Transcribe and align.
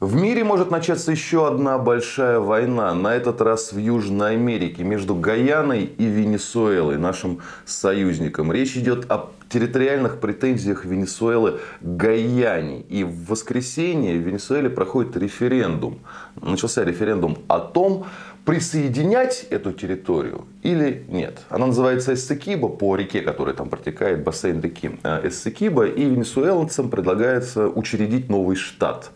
В 0.00 0.14
мире 0.14 0.44
может 0.44 0.70
начаться 0.70 1.10
еще 1.10 1.46
одна 1.46 1.76
большая 1.76 2.38
война, 2.38 2.94
на 2.94 3.14
этот 3.14 3.42
раз 3.42 3.70
в 3.74 3.76
Южной 3.76 4.32
Америке, 4.32 4.82
между 4.82 5.14
Гаяной 5.14 5.84
и 5.84 6.06
Венесуэлой, 6.06 6.96
нашим 6.96 7.40
союзником. 7.66 8.50
Речь 8.50 8.78
идет 8.78 9.10
о 9.10 9.28
территориальных 9.50 10.18
претензиях 10.18 10.86
Венесуэлы 10.86 11.58
к 11.82 11.84
Гаяне. 11.84 12.80
И 12.80 13.04
в 13.04 13.26
воскресенье 13.26 14.18
в 14.18 14.26
Венесуэле 14.26 14.70
проходит 14.70 15.18
референдум. 15.18 15.98
Начался 16.40 16.82
референдум 16.82 17.36
о 17.48 17.58
том, 17.58 18.06
присоединять 18.46 19.48
эту 19.50 19.72
территорию 19.72 20.46
или 20.62 21.04
нет. 21.08 21.42
Она 21.50 21.66
называется 21.66 22.14
Эссекиба 22.14 22.70
по 22.70 22.96
реке, 22.96 23.20
которая 23.20 23.54
там 23.54 23.68
протекает, 23.68 24.24
бассейн 24.24 24.62
реки 24.62 24.92
э, 25.02 25.28
Эссекиба. 25.28 25.88
И 25.88 26.06
венесуэльцам 26.06 26.88
предлагается 26.88 27.68
учредить 27.68 28.30
новый 28.30 28.56
штат. 28.56 29.10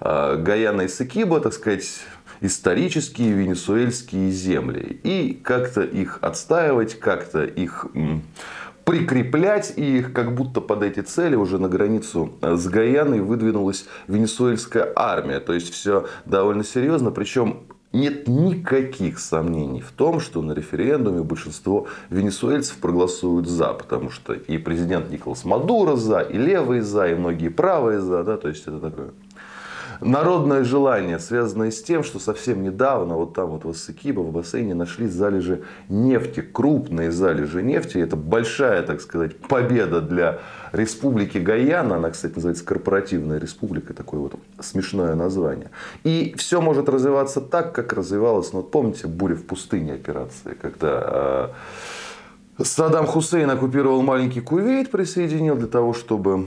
Э, 0.00 0.36
Гаяна 0.36 0.82
и 0.82 0.88
Сакиба, 0.88 1.40
так 1.40 1.52
сказать, 1.52 2.00
исторические 2.40 3.32
венесуэльские 3.32 4.30
земли. 4.30 5.00
И 5.02 5.40
как-то 5.42 5.82
их 5.82 6.18
отстаивать, 6.22 6.98
как-то 6.98 7.44
их 7.44 7.86
прикреплять 8.84 9.74
и 9.76 10.02
как 10.02 10.34
будто 10.34 10.62
под 10.62 10.82
эти 10.82 11.00
цели 11.00 11.36
уже 11.36 11.58
на 11.58 11.68
границу 11.68 12.32
э, 12.40 12.56
с 12.56 12.66
Гаяной 12.66 13.20
выдвинулась 13.20 13.86
венесуэльская 14.06 14.92
армия. 14.96 15.40
То 15.40 15.52
есть 15.52 15.72
все 15.72 16.06
довольно 16.24 16.64
серьезно. 16.64 17.10
Причем 17.10 17.64
нет 17.92 18.28
никаких 18.28 19.18
сомнений 19.18 19.82
в 19.82 19.92
том, 19.92 20.20
что 20.20 20.40
на 20.40 20.52
референдуме 20.52 21.22
большинство 21.22 21.86
венесуэльцев 22.10 22.78
проголосуют 22.78 23.46
за, 23.46 23.72
потому 23.72 24.10
что 24.10 24.32
и 24.32 24.58
президент 24.58 25.10
Николас 25.10 25.44
Мадуро 25.44 25.96
за, 25.96 26.20
и 26.20 26.38
левые 26.38 26.82
за, 26.82 27.08
и 27.08 27.14
многие 27.14 27.48
правые 27.48 28.00
за, 28.00 28.24
да, 28.24 28.36
то 28.36 28.48
есть 28.48 28.62
это 28.66 28.78
такое 28.78 29.10
народное 30.00 30.64
желание, 30.64 31.18
связанное 31.18 31.70
с 31.70 31.82
тем, 31.82 32.02
что 32.02 32.18
совсем 32.18 32.62
недавно 32.62 33.14
вот 33.14 33.34
там 33.34 33.50
вот 33.50 33.64
в 33.64 33.72
Иссыкибо 33.72 34.20
в 34.20 34.32
бассейне 34.32 34.74
нашли 34.74 35.06
залежи 35.08 35.62
нефти, 35.88 36.40
крупные 36.40 37.10
залежи 37.10 37.62
нефти. 37.62 37.98
Это 37.98 38.16
большая, 38.16 38.82
так 38.82 39.00
сказать, 39.00 39.36
победа 39.36 40.00
для 40.00 40.38
республики 40.72 41.38
Гаяна. 41.38 41.96
Она, 41.96 42.10
кстати, 42.10 42.34
называется 42.34 42.64
корпоративная 42.64 43.38
республика, 43.38 43.94
такое 43.94 44.20
вот 44.20 44.34
смешное 44.60 45.14
название. 45.14 45.70
И 46.04 46.34
все 46.36 46.60
может 46.60 46.88
развиваться 46.88 47.40
так, 47.40 47.74
как 47.74 47.92
развивалось, 47.92 48.52
ну 48.52 48.60
вот 48.60 48.70
помните, 48.70 49.06
буря 49.06 49.34
в 49.34 49.44
пустыне 49.44 49.94
операции, 49.94 50.56
когда 50.60 51.52
э, 52.58 52.64
Саддам 52.64 53.06
Хусейн 53.06 53.50
оккупировал 53.50 54.02
маленький 54.02 54.40
Кувейт, 54.40 54.90
присоединил 54.90 55.56
для 55.56 55.68
того, 55.68 55.94
чтобы 55.94 56.46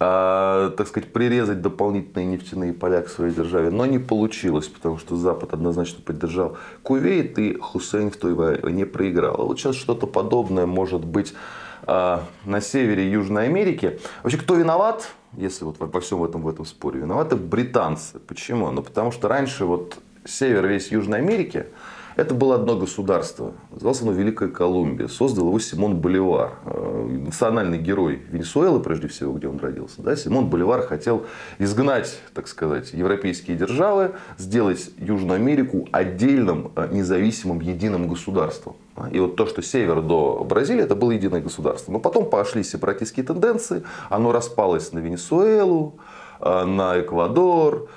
а, 0.00 0.70
так 0.70 0.86
сказать, 0.86 1.12
прирезать 1.12 1.60
дополнительные 1.60 2.26
нефтяные 2.26 2.72
поля 2.72 3.02
к 3.02 3.08
своей 3.08 3.34
державе. 3.34 3.70
Но 3.70 3.84
не 3.86 3.98
получилось, 3.98 4.68
потому 4.68 4.98
что 4.98 5.16
Запад 5.16 5.52
однозначно 5.54 6.00
поддержал 6.04 6.56
Кувейт, 6.82 7.38
и 7.38 7.58
Хусейн 7.58 8.10
в 8.10 8.16
той 8.16 8.34
войне 8.34 8.86
проиграл. 8.86 9.40
А 9.40 9.44
вот 9.44 9.58
сейчас 9.58 9.74
что-то 9.76 10.06
подобное 10.06 10.66
может 10.66 11.04
быть 11.04 11.34
а, 11.82 12.24
на 12.44 12.60
севере 12.60 13.10
Южной 13.10 13.46
Америки. 13.46 13.98
Вообще, 14.22 14.38
кто 14.38 14.54
виноват, 14.54 15.08
если 15.36 15.64
вот 15.64 15.76
во 15.78 16.00
всем 16.00 16.22
этом, 16.22 16.42
в 16.42 16.48
этом 16.48 16.64
споре? 16.64 17.00
Виноваты 17.00 17.34
британцы. 17.34 18.20
Почему? 18.20 18.70
Ну, 18.70 18.82
потому 18.82 19.10
что 19.10 19.26
раньше 19.26 19.64
вот 19.64 19.98
север 20.24 20.66
весь 20.66 20.92
Южной 20.92 21.18
Америки– 21.18 21.66
это 22.18 22.34
было 22.34 22.56
одно 22.56 22.76
государство. 22.76 23.52
Называлось 23.70 24.02
оно 24.02 24.10
Великая 24.10 24.48
Колумбия. 24.48 25.06
Создал 25.06 25.46
его 25.46 25.58
Симон 25.60 25.98
Боливар. 25.98 26.54
Э, 26.64 27.06
национальный 27.26 27.78
герой 27.78 28.20
Венесуэлы, 28.28 28.80
прежде 28.80 29.06
всего, 29.06 29.32
где 29.34 29.46
он 29.46 29.58
родился. 29.58 30.02
Да? 30.02 30.16
Симон 30.16 30.50
Боливар 30.50 30.82
хотел 30.82 31.26
изгнать, 31.60 32.18
так 32.34 32.48
сказать, 32.48 32.92
европейские 32.92 33.56
державы, 33.56 34.16
сделать 34.36 34.90
Южную 34.98 35.36
Америку 35.36 35.86
отдельным, 35.92 36.72
э, 36.74 36.88
независимым, 36.90 37.60
единым 37.60 38.08
государством. 38.08 38.74
И 39.12 39.20
вот 39.20 39.36
то, 39.36 39.46
что 39.46 39.62
север 39.62 40.02
до 40.02 40.42
Бразилии, 40.42 40.82
это 40.82 40.96
было 40.96 41.12
единое 41.12 41.40
государство. 41.40 41.92
Но 41.92 42.00
потом 42.00 42.28
пошли 42.28 42.64
сепаратистские 42.64 43.24
тенденции. 43.24 43.84
Оно 44.10 44.32
распалось 44.32 44.92
на 44.92 44.98
Венесуэлу, 44.98 45.94
э, 46.40 46.64
на 46.64 47.00
Эквадор, 47.00 47.88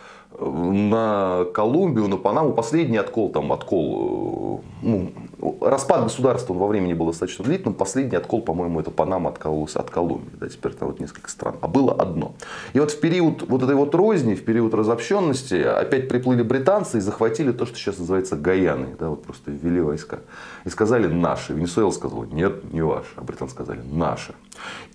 на 0.41 1.45
Колумбию, 1.53 2.07
на 2.07 2.17
Панаму. 2.17 2.53
Последний 2.53 2.97
откол, 2.97 3.29
там, 3.29 3.51
откол, 3.51 4.63
э, 4.83 4.87
ну, 4.87 5.11
распад 5.61 6.03
государства 6.03 6.53
во 6.53 6.67
времени 6.67 6.93
был 6.93 7.07
достаточно 7.07 7.43
длительным. 7.45 7.73
Последний 7.73 8.17
откол, 8.17 8.41
по-моему, 8.41 8.79
это 8.79 8.91
Панама 8.91 9.29
откололась 9.29 9.75
от 9.75 9.89
Колумбии. 9.89 10.35
Да, 10.39 10.47
теперь 10.47 10.73
там 10.73 10.89
вот 10.89 10.99
несколько 10.99 11.29
стран. 11.29 11.55
А 11.61 11.67
было 11.67 11.93
одно. 11.93 12.33
И 12.73 12.79
вот 12.79 12.91
в 12.91 12.99
период 12.99 13.43
вот 13.47 13.63
этой 13.63 13.75
вот 13.75 13.95
розни, 13.95 14.35
в 14.35 14.43
период 14.45 14.73
разобщенности, 14.73 15.55
опять 15.55 16.07
приплыли 16.07 16.43
британцы 16.43 16.97
и 16.97 17.01
захватили 17.01 17.51
то, 17.51 17.65
что 17.65 17.75
сейчас 17.75 17.97
называется 17.97 18.35
Гаяной. 18.35 18.95
Да, 18.99 19.09
вот 19.09 19.23
просто 19.23 19.51
ввели 19.51 19.81
войска. 19.81 20.19
И 20.65 20.69
сказали 20.69 21.07
наши. 21.07 21.53
Венесуэла 21.53 21.91
сказала, 21.91 22.25
нет, 22.25 22.71
не 22.73 22.81
ваши. 22.81 23.09
А 23.15 23.21
британцы 23.21 23.53
сказали, 23.53 23.81
наши. 23.91 24.33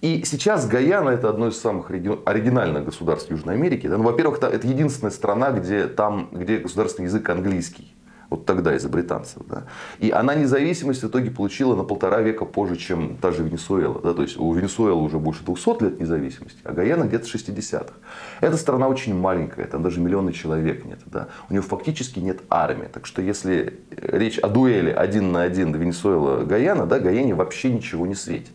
И 0.01 0.23
сейчас 0.25 0.67
Гаяна 0.69 1.11
это 1.11 1.29
одно 1.29 1.49
из 1.49 1.59
самых 1.59 1.91
оригинальных 1.91 2.85
государств 2.85 3.31
Южной 3.31 3.55
Америки. 3.55 3.87
Ну, 3.87 4.03
во-первых, 4.03 4.43
это 4.43 4.67
единственная 4.67 5.11
страна, 5.11 5.51
где, 5.51 5.87
там, 5.87 6.29
где 6.31 6.59
государственный 6.59 7.07
язык 7.07 7.29
английский. 7.29 7.96
Вот 8.31 8.45
тогда 8.45 8.75
из-за 8.75 8.89
британцев. 8.89 9.43
Да. 9.49 9.65
И 9.99 10.11
она 10.11 10.35
независимость 10.35 11.03
в 11.03 11.09
итоге 11.09 11.31
получила 11.31 11.77
на 11.77 11.85
полтора 11.85 12.21
века 12.21 12.45
позже, 12.45 12.77
чем 12.77 13.17
та 13.17 13.31
же 13.31 13.43
Венесуэла. 13.43 14.01
Да. 14.03 14.15
То 14.15 14.23
есть 14.23 14.39
у 14.39 14.53
Венесуэлы 14.53 15.03
уже 15.03 15.19
больше 15.19 15.45
200 15.45 15.83
лет 15.83 16.01
независимости, 16.01 16.59
а 16.65 16.73
Гаяна 16.73 17.05
где-то 17.05 17.27
60-х. 17.27 17.93
Эта 18.41 18.57
страна 18.57 18.89
очень 18.89 19.15
маленькая, 19.15 19.67
там 19.67 19.83
даже 19.83 20.01
миллионы 20.01 20.33
человек 20.33 20.85
нет. 20.85 21.01
Да. 21.07 21.29
У 21.49 21.53
нее 21.53 21.63
фактически 21.63 22.19
нет 22.19 22.41
армии. 22.51 22.89
Так 22.93 23.07
что 23.07 23.23
если 23.23 23.81
речь 23.91 24.39
о 24.39 24.49
дуэли 24.49 24.91
один 24.91 25.33
на 25.33 25.43
один 25.43 25.75
Венесуэла-Гаяна, 25.75 26.87
да, 26.87 26.99
Гаяне 26.99 27.35
вообще 27.35 27.71
ничего 27.71 28.07
не 28.07 28.15
светит. 28.15 28.53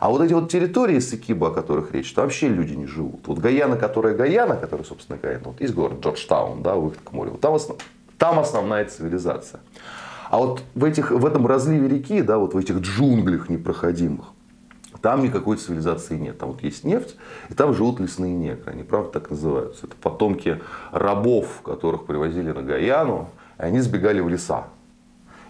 А 0.00 0.08
вот 0.08 0.22
эти 0.22 0.32
вот 0.32 0.50
территории 0.50 0.98
Сикиба, 0.98 1.48
о 1.48 1.50
которых 1.50 1.92
речь, 1.92 2.12
там 2.14 2.24
вообще 2.24 2.48
люди 2.48 2.72
не 2.72 2.86
живут. 2.86 3.20
Вот 3.26 3.38
Гаяна, 3.38 3.76
которая 3.76 4.14
Гаяна, 4.14 4.56
которая, 4.56 4.86
собственно, 4.86 5.18
Гаяна, 5.20 5.44
вот 5.44 5.60
есть 5.60 5.74
город 5.74 6.00
Джорджтаун, 6.02 6.62
да, 6.62 6.74
выход 6.74 7.00
к 7.04 7.12
морю. 7.12 7.32
Вот 7.32 7.40
там, 7.42 7.54
основ... 7.54 7.78
там 8.20 8.38
основная 8.38 8.84
цивилизация. 8.84 9.60
А 10.28 10.36
вот 10.36 10.62
в, 10.74 10.84
этих, 10.84 11.10
в 11.10 11.24
этом 11.24 11.46
разливе 11.46 11.88
реки, 11.88 12.20
да, 12.20 12.36
вот 12.36 12.52
в 12.52 12.58
этих 12.58 12.78
джунглях 12.80 13.48
непроходимых, 13.48 14.26
там 15.00 15.22
никакой 15.22 15.56
цивилизации 15.56 16.18
нет. 16.18 16.38
Там 16.38 16.50
вот 16.50 16.62
есть 16.62 16.84
нефть, 16.84 17.16
и 17.48 17.54
там 17.54 17.72
живут 17.72 17.98
лесные 17.98 18.34
негры. 18.34 18.72
Они, 18.72 18.82
правда, 18.82 19.12
так 19.12 19.30
называются. 19.30 19.86
Это 19.86 19.96
потомки 19.96 20.60
рабов, 20.92 21.62
которых 21.64 22.04
привозили 22.04 22.52
на 22.52 22.62
Гаяну, 22.62 23.30
и 23.58 23.62
они 23.62 23.80
сбегали 23.80 24.20
в 24.20 24.28
леса. 24.28 24.66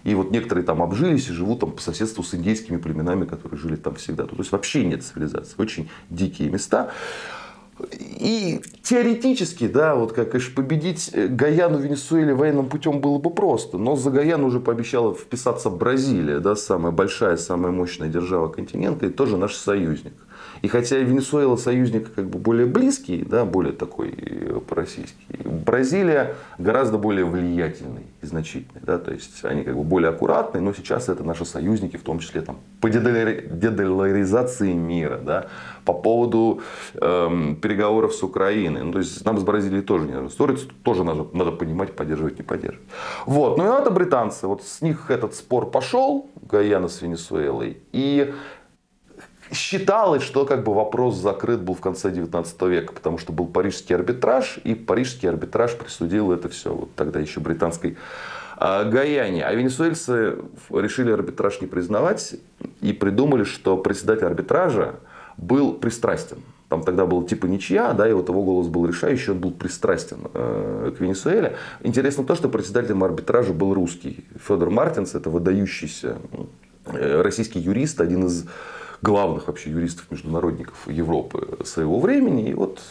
И 0.05 0.15
вот 0.15 0.31
некоторые 0.31 0.63
там 0.65 0.81
обжились 0.81 1.27
и 1.27 1.33
живут 1.33 1.59
там 1.59 1.71
по 1.73 1.81
соседству 1.81 2.23
с 2.23 2.33
индейскими 2.33 2.77
племенами, 2.77 3.25
которые 3.25 3.59
жили 3.59 3.75
там 3.75 3.95
всегда. 3.95 4.23
То 4.23 4.35
есть 4.37 4.53
вообще 4.53 4.85
нет 4.85 5.03
цивилизации. 5.03 5.55
Очень 5.57 5.89
дикие 6.09 6.49
места. 6.49 6.91
И 7.91 8.61
теоретически, 8.83 9.67
да, 9.67 9.95
вот 9.95 10.13
как, 10.13 10.31
конечно, 10.31 10.53
победить 10.55 11.09
э, 11.13 11.27
Гаяну 11.27 11.77
в 11.77 11.81
Венесуэле 11.81 12.33
военным 12.33 12.69
путем 12.69 13.01
было 13.01 13.17
бы 13.17 13.29
просто. 13.29 13.77
Но 13.77 13.95
за 13.95 14.11
Гаяну 14.11 14.47
уже 14.47 14.59
пообещала 14.59 15.13
вписаться 15.13 15.69
Бразилия, 15.69 16.39
да, 16.39 16.55
самая 16.55 16.91
большая, 16.91 17.37
самая 17.37 17.71
мощная 17.71 18.09
держава 18.09 18.49
континента 18.49 19.05
и 19.05 19.09
тоже 19.09 19.37
наш 19.37 19.55
союзник. 19.55 20.13
И 20.61 20.67
хотя 20.67 20.97
Венесуэла 20.97 21.55
союзник 21.55 22.13
как 22.13 22.25
бы 22.29 22.37
более 22.39 22.65
близкий, 22.67 23.23
да, 23.23 23.45
более 23.45 23.73
такой 23.73 24.13
э, 24.15 24.59
пророссийский, 24.67 25.25
Бразилия 25.43 26.35
гораздо 26.57 26.97
более 26.97 27.25
влиятельный 27.25 28.05
и 28.21 28.25
значительный. 28.25 28.81
Да, 28.81 28.97
то 28.97 29.11
есть 29.11 29.43
они 29.43 29.63
как 29.63 29.75
бы 29.75 29.83
более 29.83 30.09
аккуратные, 30.09 30.61
но 30.61 30.73
сейчас 30.73 31.09
это 31.09 31.23
наши 31.23 31.45
союзники, 31.45 31.97
в 31.97 32.03
том 32.03 32.19
числе 32.19 32.41
там, 32.41 32.57
по 32.79 32.89
дедоларизации 32.89 34.73
мира, 34.73 35.19
да, 35.23 35.47
по 35.85 35.93
поводу 35.93 36.61
эм, 36.95 37.55
переговоров 37.55 38.13
с 38.13 38.23
Украиной. 38.23 38.83
Ну, 38.83 38.91
то 38.91 38.99
есть 38.99 39.25
нам 39.25 39.37
с 39.37 39.43
Бразилией 39.43 39.81
тоже 39.81 40.05
не 40.05 40.13
надо 40.13 40.29
ссориться, 40.29 40.67
тоже 40.83 41.03
надо, 41.03 41.27
надо 41.33 41.51
понимать, 41.51 41.95
поддерживать, 41.95 42.37
не 42.37 42.43
поддерживать. 42.43 42.87
Вот. 43.25 43.57
Ну 43.57 43.65
и 43.65 43.81
это 43.81 43.89
британцы. 43.89 44.47
Вот 44.47 44.63
с 44.63 44.81
них 44.81 45.09
этот 45.09 45.33
спор 45.35 45.69
пошел, 45.69 46.29
Гаяна 46.49 46.87
с 46.87 47.01
Венесуэлой. 47.01 47.77
И 47.91 48.33
считалось, 49.51 50.23
что 50.23 50.45
как 50.45 50.63
бы 50.63 50.73
вопрос 50.73 51.15
закрыт 51.15 51.61
был 51.61 51.75
в 51.75 51.81
конце 51.81 52.11
19 52.11 52.61
века, 52.63 52.93
потому 52.93 53.17
что 53.17 53.33
был 53.33 53.47
парижский 53.47 53.95
арбитраж, 53.95 54.59
и 54.63 54.75
парижский 54.75 55.29
арбитраж 55.29 55.75
присудил 55.77 56.31
это 56.31 56.49
все 56.49 56.73
вот 56.73 56.93
тогда 56.95 57.19
еще 57.19 57.39
британской 57.39 57.97
а, 58.57 58.83
Гаяне. 58.85 59.43
А 59.43 59.53
венесуэльцы 59.53 60.37
решили 60.69 61.11
арбитраж 61.11 61.61
не 61.61 61.67
признавать 61.67 62.35
и 62.81 62.93
придумали, 62.93 63.43
что 63.43 63.77
председатель 63.77 64.25
арбитража 64.25 64.95
был 65.37 65.73
пристрастен. 65.73 66.37
Там 66.69 66.83
тогда 66.83 67.05
был 67.05 67.23
типа 67.23 67.47
ничья, 67.47 67.91
да, 67.91 68.09
и 68.09 68.13
вот 68.13 68.29
его 68.29 68.43
голос 68.43 68.67
был 68.67 68.85
решающий, 68.85 69.31
он 69.31 69.39
был 69.39 69.51
пристрастен 69.51 70.19
э, 70.33 70.93
к 70.97 71.01
Венесуэле. 71.01 71.57
Интересно 71.81 72.23
то, 72.23 72.33
что 72.33 72.47
председателем 72.47 73.03
арбитража 73.03 73.51
был 73.51 73.73
русский. 73.73 74.23
Федор 74.47 74.69
Мартинс, 74.69 75.13
это 75.13 75.29
выдающийся 75.29 76.19
э, 76.85 77.21
российский 77.21 77.59
юрист, 77.59 77.99
один 77.99 78.27
из 78.27 78.45
главных 79.01 79.47
вообще 79.47 79.71
юристов-международников 79.71 80.87
Европы 80.87 81.59
своего 81.65 81.99
времени. 81.99 82.49
И 82.49 82.53
вот 82.53 82.81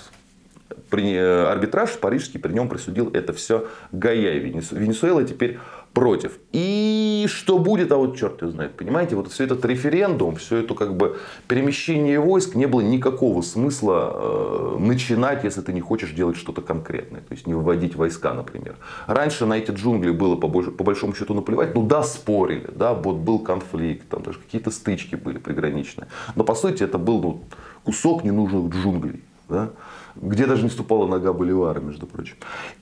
при, 0.89 1.17
арбитраж 1.17 1.99
парижский 1.99 2.41
при 2.41 2.53
нем 2.53 2.69
присудил 2.69 3.11
это 3.13 3.33
все 3.33 3.67
Гая. 3.93 4.39
Венесуэла 4.39 5.25
теперь 5.25 5.59
против. 5.93 6.39
И 6.53 7.27
что 7.29 7.59
будет, 7.59 7.91
а 7.93 7.97
вот 7.97 8.17
черт 8.17 8.43
его 8.43 8.51
знает. 8.51 8.77
Понимаете, 8.77 9.17
вот 9.17 9.31
все 9.31 9.45
этот 9.45 9.65
референдум, 9.65 10.37
все 10.37 10.59
это 10.59 10.75
как 10.75 10.97
бы 10.97 11.19
перемещение 11.49 12.21
войск, 12.21 12.55
не 12.55 12.67
было 12.67 12.81
никакого 12.81 13.43
смысла 13.43 14.13
э, 14.15 14.77
начинать, 14.79 15.45
если 15.45 15.61
ты 15.61 15.73
не 15.73 15.81
хочешь 15.81 16.13
делать 16.13 16.37
что-то 16.37 16.63
конкретное. 16.63 17.21
То 17.21 17.33
есть 17.33 17.47
не 17.47 17.55
вводить 17.55 17.97
войска, 17.97 18.35
например. 18.35 18.77
Раньше 19.07 19.47
на 19.47 19.55
эти 19.55 19.73
джунгли 19.73 20.11
было 20.11 20.37
по, 20.37 20.49
по 20.49 20.85
большому 20.85 21.15
счету 21.15 21.35
наплевать. 21.35 21.75
Ну 21.75 21.85
да, 21.85 22.03
спорили, 22.03 22.71
да, 22.75 22.95
вот 22.95 23.17
был 23.17 23.41
конфликт, 23.41 24.09
там 24.09 24.23
даже 24.23 24.39
какие-то 24.39 24.71
стычки 24.71 25.17
были 25.17 25.39
приграничные. 25.39 26.07
Но 26.37 26.45
по 26.45 26.55
сути 26.55 26.85
это 26.85 26.99
был 26.99 27.21
ну, 27.21 27.45
кусок 27.85 28.25
ненужных 28.25 28.73
джунглей. 28.73 29.23
Да? 29.49 29.71
Где 30.15 30.47
даже 30.47 30.63
не 30.63 30.71
ступала 30.71 31.07
нога 31.07 31.33
Боливара, 31.33 31.81
между 31.81 32.07
прочим. 32.07 32.37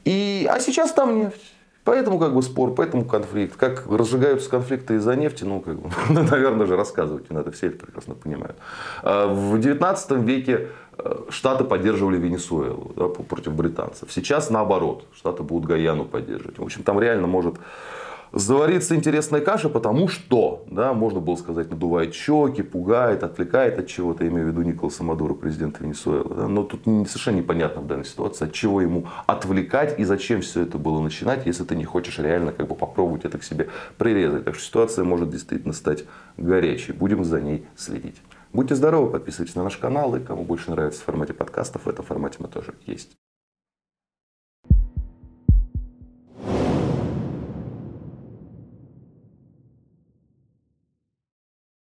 И, 0.04 0.46
а 0.50 0.61
сейчас 0.61 0.93
там 0.93 1.19
нефть. 1.19 1.54
Поэтому 1.88 2.19
как 2.19 2.35
бы 2.35 2.43
спор, 2.43 2.75
поэтому 2.75 3.06
конфликт. 3.06 3.56
Как 3.56 3.87
разжигаются 3.90 4.50
конфликты 4.50 4.96
из-за 4.96 5.17
нефти, 5.17 5.44
ну, 5.44 5.61
как 5.61 5.81
бы, 5.81 5.90
наверное 6.31 6.67
же 6.67 6.76
рассказывать 6.76 7.31
не 7.31 7.35
надо, 7.35 7.50
все 7.50 7.69
это 7.69 7.79
прекрасно 7.79 8.14
понимают. 8.14 8.58
А 9.02 9.26
в 9.26 9.58
19 9.58 10.11
веке 10.19 10.69
э, 10.99 11.17
Штаты 11.31 11.64
поддерживали 11.64 12.19
Венесуэлу 12.19 12.93
да, 12.94 13.08
против 13.08 13.55
британцев. 13.55 14.12
Сейчас 14.12 14.50
наоборот, 14.50 15.06
Штаты 15.17 15.43
будут 15.43 15.67
Гаяну 15.67 16.05
поддерживать. 16.05 16.58
В 16.58 16.62
общем, 16.62 16.82
там 16.82 17.00
реально 17.00 17.26
может 17.26 17.55
заварится 18.32 18.94
интересная 18.94 19.40
каша, 19.40 19.69
потому 19.69 20.08
что, 20.08 20.64
да, 20.70 20.92
можно 20.92 21.20
было 21.20 21.36
сказать, 21.36 21.70
надувает 21.70 22.14
щеки, 22.14 22.62
пугает, 22.62 23.22
отвлекает 23.22 23.78
от 23.78 23.86
чего-то, 23.86 24.25
я 24.25 24.30
имею 24.30 24.46
в 24.46 24.48
виду 24.50 24.62
Николаса 24.62 25.04
Мадуро, 25.04 25.34
президента 25.34 25.82
Венесуэлы. 25.82 26.34
Да, 26.34 26.48
но 26.48 26.64
тут 26.64 26.82
совершенно 26.84 27.36
непонятно 27.36 27.82
в 27.82 27.86
данной 27.86 28.04
ситуации, 28.04 28.46
от 28.46 28.52
чего 28.52 28.80
ему 28.80 29.06
отвлекать 29.26 29.98
и 29.98 30.04
зачем 30.04 30.40
все 30.40 30.62
это 30.62 30.78
было 30.78 31.00
начинать, 31.00 31.46
если 31.46 31.64
ты 31.64 31.76
не 31.76 31.84
хочешь 31.84 32.19
реально 32.19 32.52
как 32.52 32.69
бы 32.69 32.75
попробовать 32.75 33.25
это 33.25 33.38
к 33.38 33.44
себе 33.44 33.69
прирезать. 33.96 34.44
Так 34.44 34.54
что 34.54 34.64
ситуация 34.64 35.04
может 35.04 35.30
действительно 35.30 35.72
стать 35.72 36.04
горячей. 36.36 36.92
Будем 36.92 37.25
за 37.25 37.40
ней 37.40 37.66
следить. 37.76 38.16
Будьте 38.52 38.75
здоровы, 38.75 39.10
подписывайтесь 39.10 39.56
на 39.56 39.64
наш 39.64 39.76
канал, 39.76 40.16
и 40.16 40.20
кому 40.20 40.42
больше 40.44 40.70
нравится 40.70 41.02
в 41.02 41.04
формате 41.04 41.34
подкастов, 41.34 41.84
в 41.84 41.88
этом 41.88 42.04
формате 42.04 42.36
мы 42.40 42.48
тоже 42.48 42.75
есть. 42.86 43.10